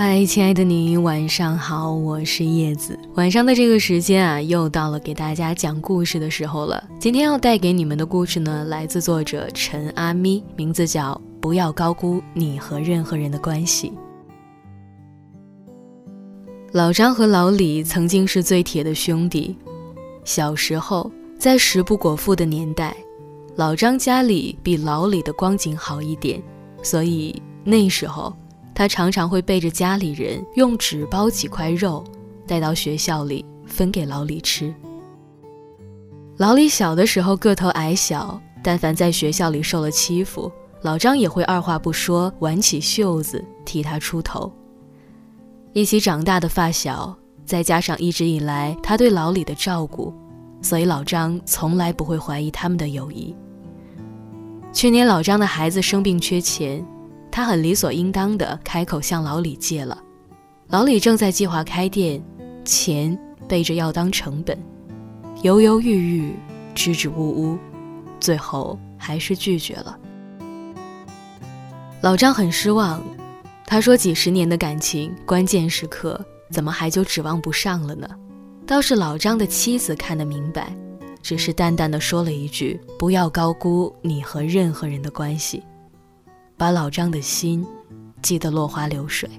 [0.00, 2.96] 嗨，亲爱的你，晚上好，我是叶子。
[3.14, 6.88] 晚上的这个时间啊，又到了给大家讲故事的时候了。
[7.00, 13.90] 今天要带给你们的故事呢，来自作者陈阿咪，名字叫《不要高估你和任何人的关系》。
[16.70, 19.58] 老张和老李曾经是最铁的兄弟。
[20.22, 21.10] 小时候，
[21.40, 22.96] 在食不果腹的年代，
[23.56, 26.40] 老张家里比老李的光景好一点，
[26.84, 28.32] 所以那时候。
[28.78, 32.04] 他常常会背着家里人用纸包几块肉，
[32.46, 34.72] 带到学校里分给老李吃。
[36.36, 40.48] 老李小的时候个头矮小，但凡在学校里受了欺负，
[40.82, 44.52] 老张也会二话不说挽起袖子替他出头。
[45.72, 47.12] 一起长大的发小，
[47.44, 50.14] 再加上一直以来他对老李的照顾，
[50.62, 53.34] 所以老张从来不会怀疑他们的友谊。
[54.72, 56.86] 去年老张的孩子生病缺钱。
[57.38, 59.96] 他很理所应当的开口向老李借了，
[60.70, 62.20] 老李正在计划开店，
[62.64, 64.58] 钱背着要当成本，
[65.42, 66.34] 犹犹豫豫，
[66.74, 67.56] 支支吾吾，
[68.18, 69.96] 最后还是拒绝了。
[72.00, 73.00] 老张很失望，
[73.64, 76.20] 他说：“几十年的感情，关键时刻
[76.50, 78.08] 怎么还就指望不上了呢？”
[78.66, 80.76] 倒是老张的妻子看得明白，
[81.22, 85.62] 只是淡淡的说了一句：“不要高估你和任何人的关系。”
[86.58, 87.64] 把老张的心
[88.20, 89.30] 记得落花流水。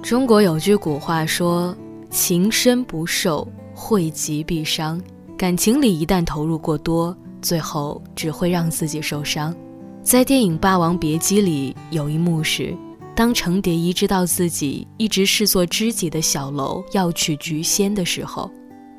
[0.00, 1.76] 中国有句古话说
[2.10, 5.02] ：“情深不寿，惠及必伤。”
[5.36, 9.54] 感情里一旦投入过多，最后只会让自己受伤。
[10.02, 12.76] 在电影《霸王别姬》里，有一幕是，
[13.16, 18.48] 当程蝶衣知道自己一直视作知己的小楼要娶菊仙的时候。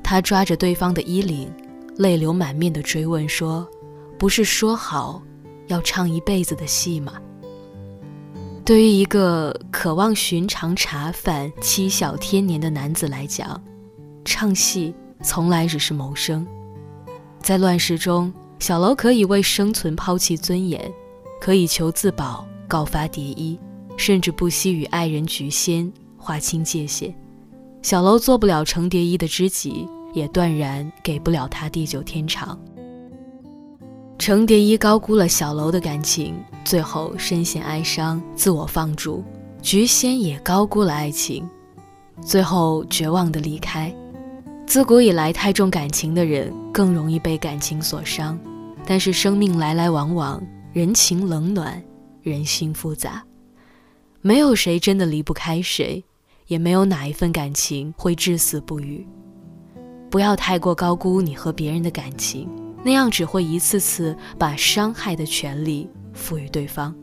[0.02, 1.50] 他抓着对方的衣领，
[1.96, 3.68] 泪流满面地追问说
[4.18, 5.22] ：“不是说好
[5.68, 7.14] 要唱一辈子的戏吗？”
[8.64, 13.60] 对于一个渴望寻常茶饭、妻小天年的男子来讲，
[14.24, 16.46] 唱戏从来只是谋生。
[17.40, 20.92] 在乱世中，小楼可以为生存抛弃尊严，
[21.40, 23.58] 可以求自保告发蝶衣，
[23.96, 27.12] 甚至不惜与爱人菊仙划清界限。
[27.82, 29.88] 小楼做不了程蝶衣的知己。
[30.12, 32.58] 也断然给不了他地久天长。
[34.18, 36.34] 程蝶衣高估了小楼的感情，
[36.66, 39.24] 最后深陷哀伤，自我放逐；
[39.62, 41.48] 菊仙也高估了爱情，
[42.20, 43.90] 最后绝望的离开。
[44.66, 48.38] 自古以来，太重感情的人更容易被感情所伤。
[48.84, 50.42] 但是生命来来往往，
[50.74, 51.82] 人情冷暖，
[52.20, 53.24] 人心复杂，
[54.20, 56.04] 没有谁真的离不开谁，
[56.52, 59.06] 也没有哪一份感情会至死不渝。
[60.10, 62.46] 不要太过高估你和别人的感情，
[62.84, 66.94] 那样只会一次次把伤害的权利赋予对方。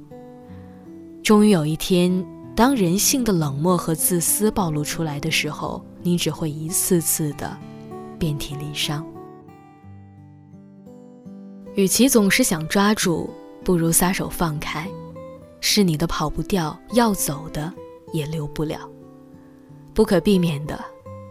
[1.23, 2.23] 终于有一天，
[2.55, 7.57] 当人性的冷漠和自私暴露出来的时候，你只会一次次的
[8.19, 9.03] 遍体鳞伤。
[11.73, 13.27] 与其总是想抓住，
[13.63, 14.88] 不如撒手放开。
[15.59, 17.73] 是你的跑不掉，要走的
[18.13, 18.88] 也留不了，
[19.99, 20.81] 不可避免的。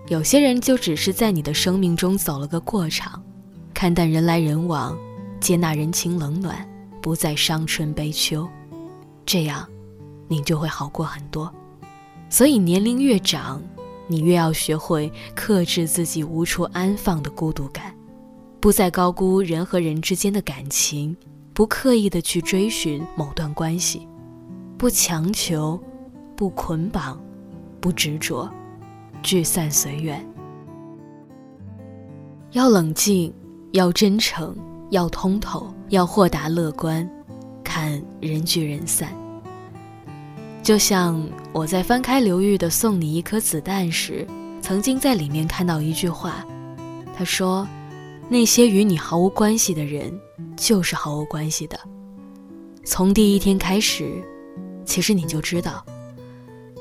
[0.08, 3.22] 有些人就只是在你的生命中走了个过场，
[3.72, 4.94] 看淡人来人往，
[5.40, 6.68] 接纳人情冷暖，
[7.00, 8.46] 不再伤春悲秋，
[9.24, 9.66] 这样，
[10.26, 11.50] 你就会好过很多。
[12.28, 13.62] 所以年龄越长，
[14.06, 17.94] 你越要学会克制自己无处安放的孤独感，
[18.60, 21.16] 不再高估人和人之间的感情，
[21.54, 24.06] 不刻意的去追寻某段关系，
[24.76, 25.82] 不强求，
[26.36, 27.18] 不捆绑，
[27.80, 28.46] 不执着。
[29.22, 30.24] 聚散随缘，
[32.52, 33.32] 要冷静，
[33.72, 34.56] 要真诚，
[34.90, 37.08] 要通透，要豁达乐观，
[37.62, 39.12] 看人聚人散。
[40.62, 44.26] 就像我在翻开刘玉的《送你一颗子弹》时，
[44.62, 46.44] 曾经在里面看到一句话，
[47.14, 47.66] 他说
[48.28, 50.12] ：“那些与你毫无关系的人，
[50.56, 51.78] 就是毫无关系的。
[52.84, 54.22] 从第一天开始，
[54.84, 55.84] 其实你就知道，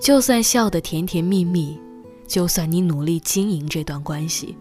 [0.01, 1.77] 就算笑得甜甜蜜蜜。”
[2.27, 4.55] 就算你努力经营这段关系，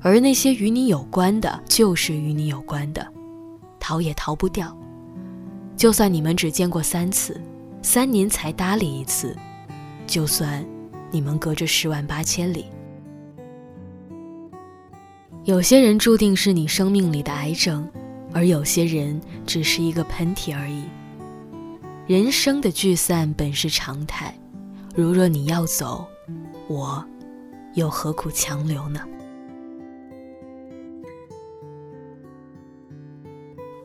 [0.00, 3.06] 而那些与你有关的，就是与你有关的，
[3.80, 4.74] 逃也逃不掉。
[5.76, 7.40] 就算你们只见过三次，
[7.82, 9.36] 三年才搭理一次，
[10.06, 10.64] 就算
[11.10, 12.66] 你们隔着十万八千里，
[15.42, 17.86] 有些人注定是你生命里的癌症，
[18.32, 20.84] 而有些人只是一个喷嚏而已。
[22.06, 24.32] 人生的聚散本是常态，
[24.94, 26.06] 如若你要走。
[26.68, 27.04] 我
[27.74, 29.00] 又何苦强留呢？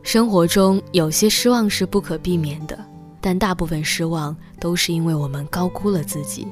[0.01, 2.83] 生活中有些失望是不可避免的，
[3.21, 6.47] 但大部分失望都是因为我们高估了自己。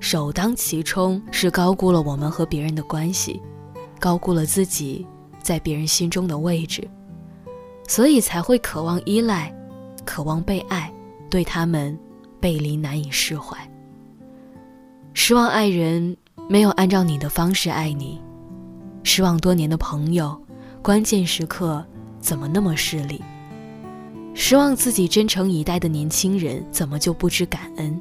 [0.00, 3.40] 首当其冲是高估了我们和别人的关系，
[4.00, 5.06] 高估了自己
[5.40, 6.88] 在别人心中的位置，
[7.86, 9.54] 所以才会渴望依赖，
[10.04, 10.92] 渴望被爱，
[11.30, 11.96] 对他们
[12.40, 13.56] 背离难以释怀。
[15.14, 16.16] 失望爱人
[16.48, 18.20] 没有按照你的方式爱你，
[19.04, 20.40] 失望多年的朋友，
[20.82, 21.84] 关键时刻
[22.18, 23.22] 怎么那么势利？
[24.34, 28.00] 失望自己真诚以待的年轻人，怎么就不知感恩？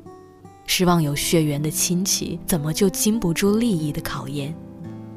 [0.65, 4.55] 失望有血缘的亲戚，怎么就经不住利益的考验？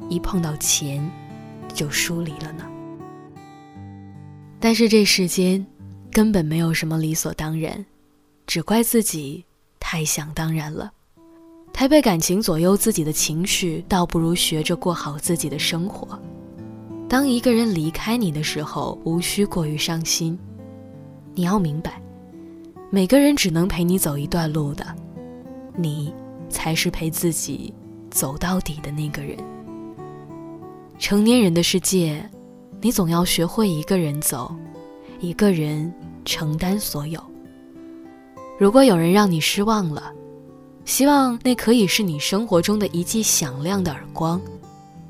[0.09, 1.09] 一碰到钱，
[1.73, 2.65] 就疏离了呢？
[4.59, 5.65] 但是这世间，
[6.11, 7.85] 根本没有什么理所当然，
[8.45, 9.45] 只怪自己
[9.79, 10.91] 太想当然了，
[11.75, 16.17] 太被感情左右自己的情绪，倒不如学着过好自己的生活。
[17.09, 20.39] 当一个人离开你的时候，无需过于伤心。
[21.33, 22.01] 你要明白，
[22.89, 24.85] 每个人只能陪你走一段路的。
[25.75, 26.13] 你
[26.47, 27.73] 才是陪自己
[28.09, 29.37] 走到底的那个人。
[30.97, 32.25] 成年人的世界，
[32.79, 34.55] 你总要学会一个人走，
[35.19, 35.93] 一个人
[36.23, 37.21] 承担所有。
[38.57, 40.13] 如果有人让你失望了，
[40.85, 44.39] 希望那可以是你生活中的一记响亮的耳光，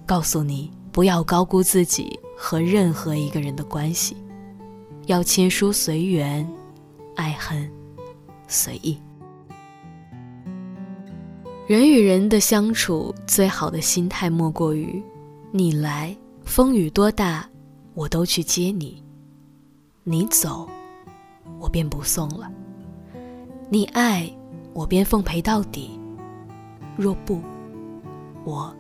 [0.06, 4.16] 告诉你不要高估自己和任何一个人的关系，
[5.06, 6.50] 要亲疏随缘，
[7.16, 7.70] 爱恨
[8.48, 8.98] 随意。
[11.68, 15.04] 人与人的相处，最好的心态莫过于：
[15.52, 17.48] 你来，风雨多大，
[17.96, 19.04] 我都去接你；
[20.04, 20.70] 你走，
[21.60, 22.48] 我便不送了；
[23.70, 24.32] 你爱，
[24.76, 25.98] 我便奉陪到底；
[26.98, 27.42] 若不，
[28.44, 28.76] 我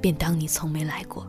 [0.00, 1.24] 便当你从没来过。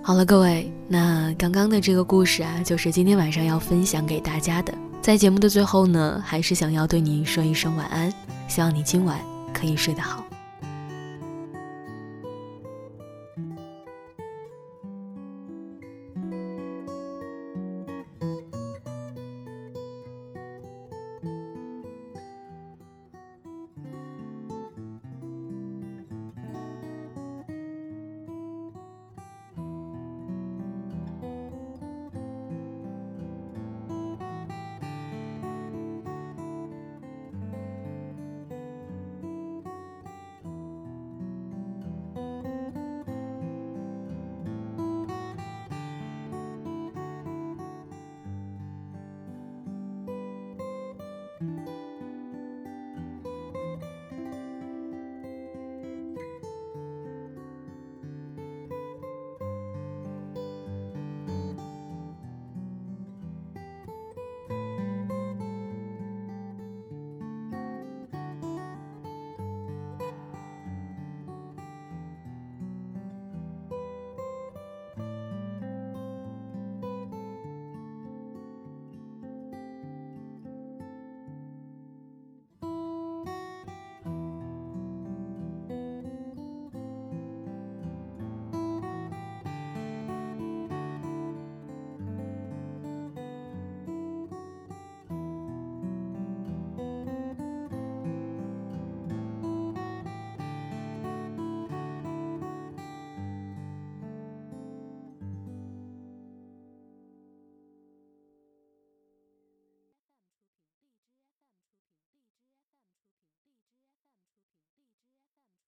[0.00, 4.72] 好了，各位，那刚刚的这个故事啊，就是今天晚上要分享给大家的。
[5.02, 8.08] 在节目的最后呢，还是想要对你说一声晚安，
[8.46, 9.18] 希望你今晚
[9.52, 10.24] 可以睡得好。